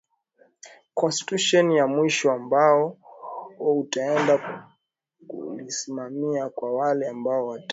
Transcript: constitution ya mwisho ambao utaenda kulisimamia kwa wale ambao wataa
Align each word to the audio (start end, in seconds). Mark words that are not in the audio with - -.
constitution 0.99 1.71
ya 1.71 1.87
mwisho 1.87 2.31
ambao 2.31 2.97
utaenda 3.59 4.67
kulisimamia 5.27 6.49
kwa 6.49 6.71
wale 6.73 7.07
ambao 7.07 7.47
wataa 7.47 7.67